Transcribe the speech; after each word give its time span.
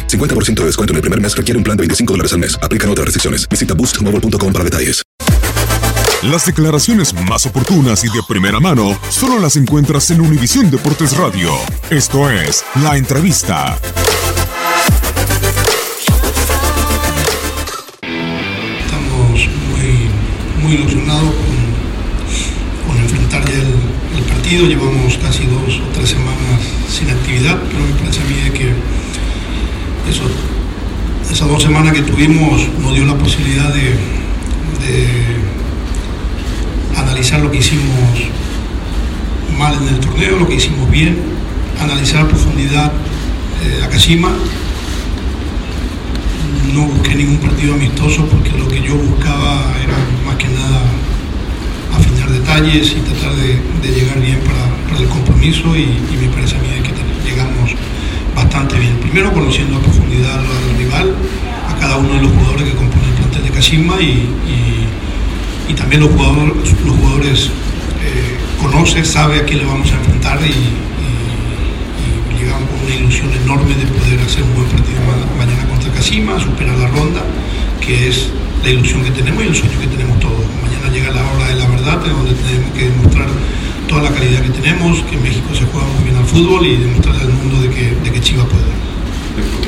50% 0.00 0.54
de 0.54 0.66
descuento 0.66 0.92
en 0.92 0.96
el 0.96 1.02
primer 1.02 1.20
mes 1.20 1.36
requiere 1.36 1.58
un 1.58 1.64
plan 1.64 1.76
de 1.76 1.82
25 1.82 2.12
dólares 2.14 2.32
al 2.32 2.38
mes. 2.38 2.58
Aplican 2.62 2.90
otras 2.90 3.06
restricciones. 3.06 3.48
Visita 3.48 3.74
boostmobile.com 3.74 4.52
para 4.52 4.64
detalles. 4.64 5.02
Las 6.22 6.46
declaraciones 6.46 7.12
más 7.14 7.46
oportunas 7.46 8.04
y 8.04 8.06
de 8.06 8.22
primera 8.28 8.60
mano 8.60 8.96
solo 9.10 9.40
las 9.40 9.56
encuentras 9.56 10.08
en 10.12 10.20
Univisión 10.20 10.70
Deportes 10.70 11.16
Radio. 11.16 11.50
Esto 11.90 12.30
es 12.30 12.62
La 12.80 12.96
Entrevista. 12.96 13.76
Estamos 18.84 19.48
muy, 19.68 20.62
muy 20.62 20.72
ilusionados 20.74 21.34
con, 21.34 22.86
con 22.86 23.02
enfrentar 23.02 23.44
ya 23.44 23.58
el, 23.58 23.74
el 24.18 24.24
partido. 24.28 24.66
Llevamos 24.66 25.18
casi 25.18 25.44
dos 25.46 25.80
o 25.80 25.92
tres 25.92 26.10
semanas 26.10 26.60
sin 26.88 27.10
actividad, 27.10 27.58
pero 27.68 27.84
me 27.84 27.94
parece 27.94 28.20
a 28.20 28.24
mí 28.26 28.34
de 28.44 28.52
que 28.52 28.72
esas 30.08 31.48
dos 31.48 31.62
semanas 31.62 31.92
que 31.92 32.02
tuvimos 32.02 32.68
nos 32.80 32.94
dio 32.94 33.04
la 33.06 33.16
posibilidad 33.16 33.72
de, 33.72 34.12
analizar 36.96 37.40
lo 37.40 37.50
que 37.50 37.58
hicimos 37.58 37.84
mal 39.58 39.74
en 39.74 39.94
el 39.94 40.00
torneo, 40.00 40.38
lo 40.38 40.48
que 40.48 40.56
hicimos 40.56 40.90
bien, 40.90 41.16
analizar 41.80 42.22
a 42.22 42.28
profundidad 42.28 42.92
eh, 43.64 43.84
a 43.84 43.88
Kashima. 43.88 44.30
No 46.74 46.82
busqué 46.82 47.14
ningún 47.14 47.38
partido 47.38 47.74
amistoso 47.74 48.26
porque 48.26 48.50
lo 48.58 48.66
que 48.68 48.82
yo 48.82 48.96
buscaba 48.96 49.72
era 49.82 49.96
más 50.26 50.36
que 50.36 50.48
nada 50.48 50.82
afinar 51.94 52.30
detalles 52.30 52.92
y 52.92 53.00
tratar 53.00 53.34
de, 53.36 53.92
llegar 53.92 54.20
bien 54.20 54.40
para, 54.40 54.98
el 54.98 55.08
compromiso 55.08 55.74
y, 55.74 55.82
y, 55.82 56.18
me 56.20 56.28
parece 56.28 56.56
a 56.56 56.58
mí 56.60 56.68
que 56.82 56.91
bien. 58.60 58.98
Primero 59.00 59.32
conociendo 59.32 59.78
a 59.78 59.80
profundidad 59.80 60.38
al 60.38 60.78
rival, 60.78 61.14
a 61.68 61.74
cada 61.80 61.96
uno 61.96 62.12
de 62.14 62.20
los 62.20 62.32
jugadores 62.32 62.64
que 62.64 62.76
componen 62.76 63.08
el 63.08 63.14
plantel 63.14 63.44
de 63.44 63.50
Kashima 63.50 64.00
y, 64.00 64.28
y, 65.68 65.74
también 65.74 66.02
los 66.02 66.10
jugadores, 66.10 66.54
los 66.84 66.96
jugadores 66.96 67.46
eh, 67.46 68.36
conoce, 68.60 69.04
sabe 69.06 69.38
a 69.38 69.44
quién 69.44 69.60
le 69.60 69.64
vamos 69.64 69.90
a 69.90 69.94
enfrentar 69.96 70.38
y, 70.42 70.52
llegamos 72.38 72.68
con 72.68 72.80
una 72.84 72.94
ilusión 72.94 73.30
enorme 73.32 73.74
de 73.74 73.86
poder 73.86 74.20
hacer 74.20 74.42
un 74.42 74.54
buen 74.54 74.66
partido 74.66 75.00
mañana 75.38 75.64
contra 75.68 75.90
Kashima, 75.92 76.38
superar 76.38 76.76
la 76.76 76.88
ronda, 76.88 77.22
que 77.80 78.08
es 78.08 78.28
la 78.62 78.70
ilusión 78.70 79.02
que 79.02 79.10
tenemos 79.12 79.44
y 79.44 79.48
el 79.48 79.54
sueño 79.54 79.80
que 79.80 79.86
tenemos 79.86 80.20
todos. 80.20 80.44
Mañana 80.60 80.92
llega 80.92 81.10
la 81.10 81.24
hora 81.32 81.48
de 81.48 81.54
la 81.54 81.66
verdad, 81.68 81.98
donde 82.04 82.34
tenemos 82.34 82.70
que 82.72 82.84
demostrar 82.84 83.28
toda 83.92 84.08
la 84.08 84.16
calidad 84.16 84.40
que 84.40 84.48
tenemos, 84.48 85.02
que 85.02 85.16
en 85.16 85.22
México 85.22 85.54
se 85.54 85.66
juega 85.66 85.86
muy 85.86 86.04
bien 86.04 86.16
al 86.16 86.24
fútbol 86.24 86.66
y 86.66 86.76
demostrarle 86.76 87.24
al 87.24 87.32
mundo 87.34 87.60
de 87.60 87.68
que, 87.68 87.94
de 88.02 88.10
que 88.10 88.20
Chivas 88.22 88.46
puede. 88.46 88.64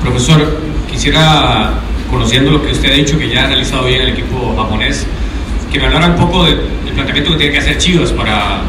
Profesor, 0.00 0.58
quisiera, 0.90 1.74
conociendo 2.10 2.50
lo 2.50 2.62
que 2.62 2.72
usted 2.72 2.92
ha 2.92 2.94
dicho, 2.94 3.18
que 3.18 3.28
ya 3.28 3.42
ha 3.42 3.44
analizado 3.44 3.84
bien 3.84 4.00
el 4.00 4.08
equipo 4.08 4.56
japonés, 4.56 5.06
que 5.70 5.78
me 5.78 5.86
hablara 5.86 6.06
un 6.06 6.16
poco 6.16 6.44
de, 6.44 6.52
del 6.52 6.94
planteamiento 6.94 7.32
que 7.32 7.36
tiene 7.36 7.52
que 7.52 7.58
hacer 7.58 7.76
Chivas 7.76 8.10
para 8.12 8.62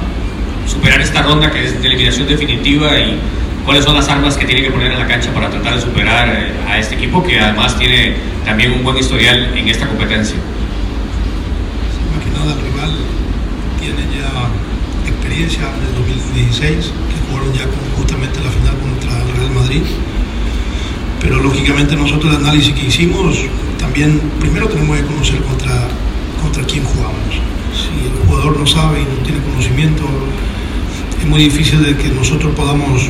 superar 0.68 1.00
esta 1.00 1.22
ronda 1.22 1.50
que 1.50 1.64
es 1.64 1.82
de 1.82 1.88
eliminación 1.88 2.28
definitiva 2.28 3.00
y 3.00 3.18
cuáles 3.64 3.86
son 3.86 3.96
las 3.96 4.10
armas 4.10 4.36
que 4.36 4.44
tiene 4.44 4.64
que 4.64 4.72
poner 4.72 4.92
en 4.92 5.00
la 5.00 5.08
cancha 5.08 5.34
para 5.34 5.50
tratar 5.50 5.76
de 5.76 5.82
superar 5.82 6.28
eh, 6.28 6.52
a 6.68 6.78
este 6.78 6.96
equipo 6.96 7.24
que 7.24 7.40
además 7.40 7.80
tiene 7.80 8.16
también 8.44 8.74
un 8.74 8.84
buen 8.84 8.98
historial 8.98 9.54
en 9.56 9.70
esta 9.70 9.88
competencia. 9.88 10.36
Más 12.14 12.26
que 12.26 12.38
nada 12.38 12.52
el 12.52 12.70
rival 12.70 12.92
tiene 13.80 14.02
ya 14.14 14.67
experiencia 15.38 15.70
del 15.86 15.94
2016, 15.94 16.86
que 16.88 17.18
jugaron 17.30 17.54
ya 17.54 17.66
con, 17.66 17.78
justamente 17.96 18.40
la 18.42 18.50
final 18.50 18.74
contra 18.80 19.22
el 19.22 19.38
Real 19.38 19.52
Madrid. 19.54 19.84
Pero 21.22 21.42
lógicamente 21.42 21.96
nosotros 21.96 22.34
el 22.34 22.42
análisis 22.42 22.74
que 22.74 22.88
hicimos, 22.88 23.38
también 23.78 24.20
primero 24.40 24.68
tenemos 24.68 24.98
que 24.98 25.06
conocer 25.06 25.40
contra, 25.44 25.90
contra 26.42 26.64
quién 26.64 26.84
jugamos. 26.86 27.38
Si 27.70 27.94
el 28.08 28.18
jugador 28.26 28.58
no 28.58 28.66
sabe 28.66 29.02
y 29.02 29.06
no 29.06 29.22
tiene 29.24 29.40
conocimiento, 29.44 30.06
es 31.22 31.28
muy 31.28 31.44
difícil 31.44 31.84
de 31.84 31.96
que 31.96 32.10
nosotros 32.10 32.56
podamos 32.56 33.10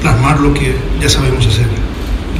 plasmar 0.00 0.40
lo 0.40 0.52
que 0.52 0.74
ya 1.00 1.08
sabemos 1.08 1.46
hacer. 1.46 1.68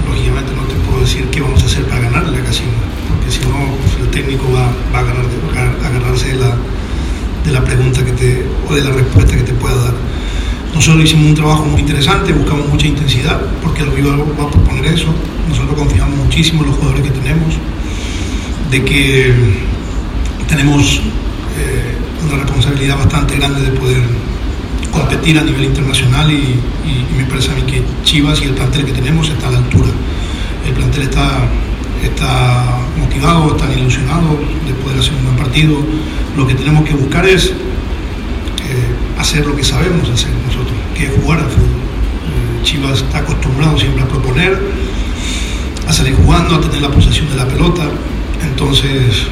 Lógicamente 0.09 0.51
no 0.57 0.63
te 0.63 0.75
puedo 0.83 1.01
decir 1.01 1.27
qué 1.31 1.41
vamos 1.41 1.63
a 1.63 1.67
hacer 1.67 1.85
para 1.85 2.01
ganarle 2.01 2.39
a 2.39 2.45
Casino, 2.45 2.75
porque 3.09 3.31
si 3.31 3.41
no, 3.47 3.71
el 4.03 4.11
técnico 4.11 4.51
va, 4.53 4.67
va 4.93 4.99
a, 4.99 5.03
ganar, 5.05 5.27
a 5.57 5.87
agarrarse 5.87 6.33
de 6.33 6.39
la, 6.39 6.57
de 7.45 7.53
la 7.53 7.65
pregunta 7.65 8.05
que 8.05 8.13
te, 8.13 8.47
o 8.69 8.75
de 8.75 8.83
la 8.83 8.91
respuesta 8.91 9.37
que 9.37 9.43
te 9.43 9.53
pueda 9.53 9.77
dar. 9.77 9.95
Nosotros 10.75 11.05
hicimos 11.05 11.27
un 11.27 11.35
trabajo 11.35 11.65
muy 11.65 11.81
interesante, 11.81 12.33
buscamos 12.33 12.69
mucha 12.69 12.87
intensidad, 12.87 13.41
porque 13.63 13.83
el 13.83 13.93
rival 13.93 14.25
va 14.39 14.45
a 14.45 14.51
proponer 14.51 14.87
eso. 14.87 15.09
Nosotros 15.49 15.77
confiamos 15.77 16.17
muchísimo 16.17 16.63
en 16.63 16.71
los 16.71 16.77
jugadores 16.77 17.03
que 17.03 17.11
tenemos, 17.11 17.55
de 18.71 18.85
que 18.85 19.35
tenemos 20.49 21.01
eh, 21.59 21.97
una 22.27 22.43
responsabilidad 22.43 22.97
bastante 22.97 23.37
grande 23.37 23.61
de 23.61 23.71
poder 23.79 24.03
competir 24.91 25.39
a 25.39 25.43
nivel 25.43 25.65
internacional 25.65 26.31
y, 26.31 26.61
y, 26.85 27.07
y, 27.11 27.15
me 27.17 27.25
parece 27.25 27.51
a 27.51 27.55
mí 27.55 27.63
que 27.63 27.83
Chivas 28.05 28.41
y 28.43 28.45
el 28.45 28.55
plantel 28.55 28.85
que 28.85 28.93
tenemos 28.93 29.29
está 29.29 29.49
a 29.49 29.53
la 29.53 29.59
altura. 29.59 29.89
El 30.67 30.75
plantel 30.75 31.03
está, 31.03 31.49
está 32.07 32.79
motivado, 32.99 33.57
está 33.57 33.73
ilusionado 33.73 34.39
de 34.67 34.75
poder 34.75 34.99
hacer 34.99 35.15
un 35.15 35.25
buen 35.25 35.37
partido. 35.37 35.77
Lo 36.37 36.47
que 36.47 36.55
tenemos 36.55 36.85
que 36.85 36.95
buscar 36.95 37.27
es 37.27 37.47
eh, 37.47 37.55
hacer 39.19 39.47
lo 39.47 39.55
que 39.55 39.65
sabemos 39.65 40.09
hacer 40.09 40.31
nosotros, 40.47 40.77
que 40.97 41.07
es 41.07 41.13
jugar 41.21 41.41
al 41.41 41.51
fútbol. 41.51 41.69
Eh, 41.69 42.65
Chivas 42.65 43.03
está 43.03 43.19
acostumbrado 43.19 43.79
siempre 43.79 44.03
a 44.03 44.09
proponer, 44.09 44.61
a 45.87 45.93
salir 45.93 46.15
jugando, 46.15 46.57
a 46.57 46.61
tener 46.61 46.83
la 46.83 46.91
posesión 46.91 47.29
de 47.29 47.37
la 47.37 47.47
pelota. 47.47 47.83
Entonces, 48.43 49.27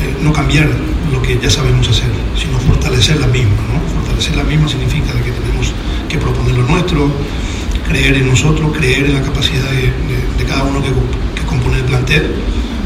eh, 0.00 0.16
no 0.22 0.32
cambiar 0.32 0.68
lo 1.12 1.20
que 1.22 1.38
ya 1.38 1.50
sabemos 1.50 1.88
hacer, 1.88 2.10
sino 2.36 2.58
fortalecer 2.58 3.20
la 3.20 3.26
misma. 3.26 3.56
Fortalecer 3.94 4.36
la 4.36 4.44
misma 4.44 4.68
significa 4.68 5.12
que 5.12 5.32
tenemos 5.32 5.72
que 6.08 6.18
proponer 6.18 6.56
lo 6.56 6.64
nuestro, 6.64 7.10
creer 7.88 8.16
en 8.16 8.28
nosotros, 8.28 8.70
creer 8.76 9.06
en 9.06 9.14
la 9.14 9.22
capacidad 9.22 9.68
de, 9.70 10.44
cada 10.44 10.64
uno 10.64 10.82
que, 10.82 10.90
compone 11.48 11.78
el 11.78 11.84
plantel. 11.84 12.30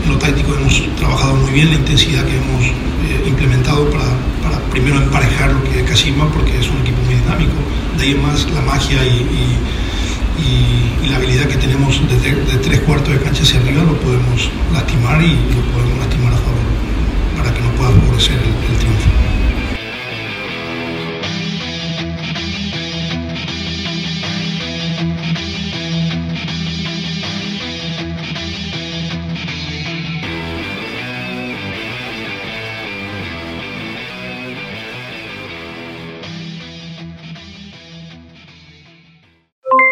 En 0.04 0.10
lo 0.10 0.18
táctico 0.18 0.54
hemos 0.54 0.82
trabajado 0.96 1.34
muy 1.34 1.50
bien 1.52 1.68
la 1.68 1.74
intensidad 1.74 2.24
que 2.24 2.36
hemos 2.36 2.64
eh, 2.64 3.28
implementado 3.28 3.88
para, 3.90 4.08
primero 4.70 4.96
emparejar 4.96 5.52
lo 5.52 5.62
que 5.64 5.80
es 5.80 5.88
Casima, 5.88 6.26
porque 6.32 6.58
es 6.58 6.68
un 6.70 6.78
equipo 6.80 7.02
muy 7.04 7.14
dinámico. 7.14 7.52
De 7.98 8.04
ahí 8.04 8.14
más 8.14 8.50
la 8.50 8.62
magia 8.62 9.04
y, 9.04 9.58
la 11.08 11.18
habilidad 11.18 11.44
que 11.44 11.56
tenemos 11.56 12.00
desde 12.08 12.34
de 12.34 12.56
tres 12.58 12.80
cuartos 12.80 13.12
de 13.12 13.20
cancha 13.20 13.42
hacia 13.42 13.60
arriba 13.60 13.82
lo 13.84 13.94
podemos 14.00 14.48
lastimar 14.72 15.20
y 15.22 15.28
lo 15.28 15.62
podemos 15.74 15.98
lastimar 15.98 16.32
a 16.32 16.36
favor 16.36 16.66
para 17.36 17.52
que 17.52 17.60
no 17.60 17.70
pueda 17.72 17.90
favorecer 17.90 18.36
el 18.36 18.78
triunfo. 18.78 19.11